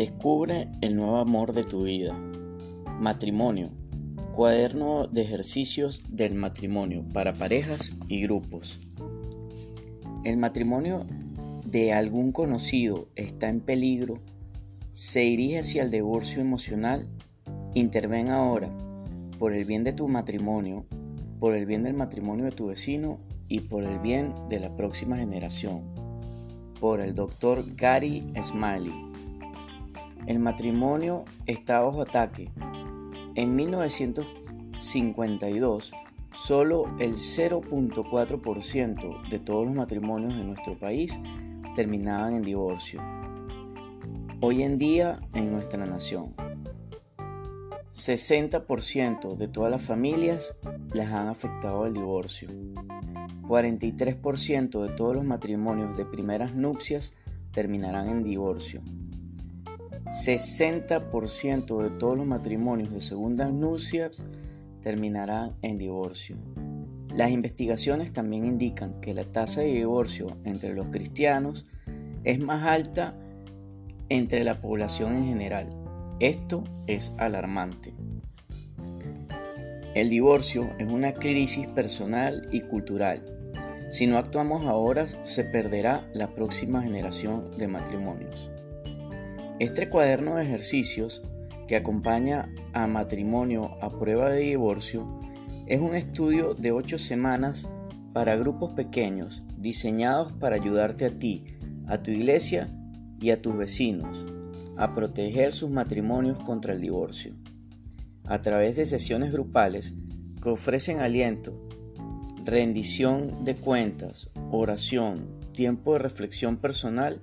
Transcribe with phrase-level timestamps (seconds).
[0.00, 2.18] Descubre el nuevo amor de tu vida.
[2.98, 3.68] Matrimonio.
[4.32, 8.80] Cuaderno de ejercicios del matrimonio para parejas y grupos.
[10.24, 11.04] El matrimonio
[11.66, 14.20] de algún conocido está en peligro.
[14.94, 17.06] Se dirige hacia el divorcio emocional.
[17.74, 18.70] Interven ahora
[19.38, 20.86] por el bien de tu matrimonio,
[21.38, 25.18] por el bien del matrimonio de tu vecino y por el bien de la próxima
[25.18, 25.82] generación.
[26.80, 29.09] Por el doctor Gary Smiley.
[30.26, 32.50] El matrimonio está bajo ataque.
[33.34, 35.92] En 1952,
[36.32, 41.18] solo el 0.4% de todos los matrimonios en nuestro país
[41.74, 43.02] terminaban en divorcio.
[44.40, 46.34] Hoy en día en nuestra nación,
[47.92, 50.56] 60% de todas las familias
[50.92, 52.48] las han afectado el divorcio.
[53.42, 57.12] 43% de todos los matrimonios de primeras nupcias
[57.50, 58.82] terminarán en divorcio.
[60.10, 64.24] 60% de todos los matrimonios de segundas nupcias
[64.82, 66.36] terminarán en divorcio.
[67.14, 71.66] Las investigaciones también indican que la tasa de divorcio entre los cristianos
[72.24, 73.14] es más alta
[74.08, 75.68] entre la población en general.
[76.18, 77.94] Esto es alarmante.
[79.94, 83.24] El divorcio es una crisis personal y cultural.
[83.90, 88.50] Si no actuamos ahora, se perderá la próxima generación de matrimonios.
[89.60, 91.20] Este cuaderno de ejercicios
[91.68, 95.20] que acompaña a matrimonio a prueba de divorcio
[95.66, 97.68] es un estudio de 8 semanas
[98.14, 101.44] para grupos pequeños diseñados para ayudarte a ti,
[101.86, 102.70] a tu iglesia
[103.20, 104.26] y a tus vecinos
[104.78, 107.34] a proteger sus matrimonios contra el divorcio.
[108.24, 109.92] A través de sesiones grupales
[110.42, 111.68] que ofrecen aliento,
[112.46, 117.20] rendición de cuentas, oración, tiempo de reflexión personal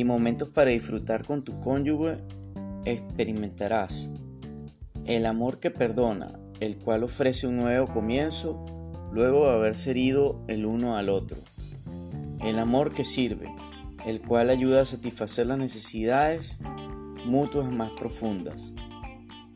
[0.00, 2.16] y momentos para disfrutar con tu cónyuge,
[2.86, 4.10] experimentarás
[5.04, 8.64] el amor que perdona, el cual ofrece un nuevo comienzo
[9.12, 11.36] luego de haberse herido el uno al otro.
[12.42, 13.54] El amor que sirve,
[14.06, 16.58] el cual ayuda a satisfacer las necesidades
[17.26, 18.72] mutuas más profundas.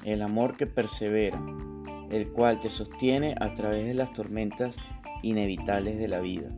[0.05, 1.43] El amor que persevera,
[2.11, 4.77] el cual te sostiene a través de las tormentas
[5.23, 6.51] inevitables de la vida.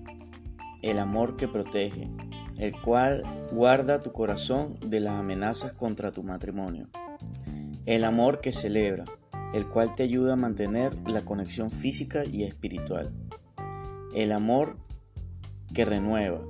[0.82, 2.10] El amor que protege,
[2.58, 3.22] el cual
[3.52, 6.88] guarda tu corazón de las amenazas contra tu matrimonio.
[7.84, 9.04] El amor que celebra,
[9.54, 13.12] el cual te ayuda a mantener la conexión física y espiritual.
[14.14, 14.76] El amor
[15.74, 16.40] que renueva,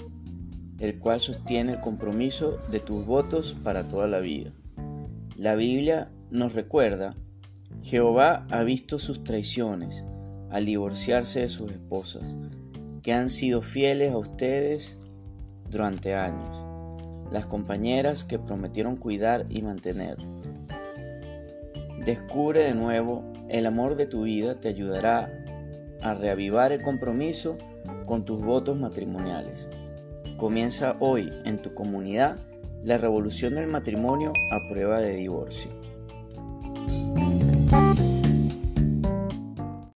[0.79, 4.53] el cual sostiene el compromiso de tus votos para toda la vida.
[5.37, 7.17] La Biblia nos recuerda,
[7.83, 10.05] Jehová ha visto sus traiciones
[10.51, 12.37] al divorciarse de sus esposas,
[13.03, 14.99] que han sido fieles a ustedes
[15.71, 16.65] durante años,
[17.31, 20.17] las compañeras que prometieron cuidar y mantener.
[22.05, 25.31] Descubre de nuevo el amor de tu vida te ayudará
[26.03, 27.59] a reavivar el compromiso
[28.07, 29.69] con tus votos matrimoniales.
[30.37, 32.37] Comienza hoy en tu comunidad
[32.83, 35.71] la revolución del matrimonio a prueba de divorcio.